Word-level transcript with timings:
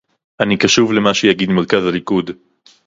אני 0.39 0.57
קשוב 0.57 0.93
למה 0.93 1.13
שיגיד 1.13 1.49
מרכז 1.49 1.85
הליכוד 1.85 2.31